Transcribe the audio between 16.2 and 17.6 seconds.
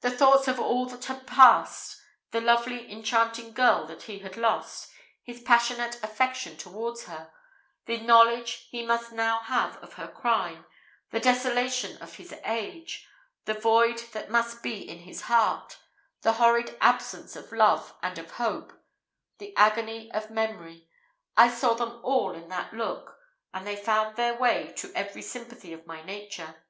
the horrid absence of